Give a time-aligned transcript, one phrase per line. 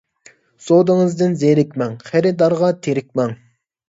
[0.67, 3.35] سودىڭىزدىن زېرىكمەڭ، خېرىدارغا تېرىكمەڭ.